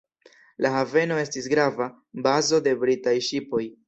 La 0.65 0.69
haveno 0.77 1.19
estis 1.23 1.49
grava 1.53 1.87
bazo 2.29 2.61
de 2.69 2.73
britaj 2.85 3.15
ŝipoj. 3.29 3.63